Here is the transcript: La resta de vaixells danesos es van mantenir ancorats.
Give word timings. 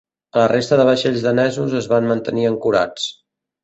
La 0.39 0.45
resta 0.51 0.79
de 0.79 0.85
vaixells 0.87 1.27
danesos 1.27 1.79
es 1.83 1.93
van 1.95 2.11
mantenir 2.15 2.53
ancorats. 2.55 3.11